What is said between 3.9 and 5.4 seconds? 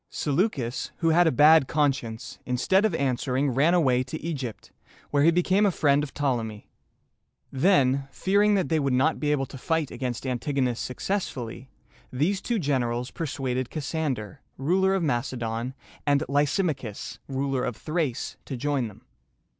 to Egypt, where he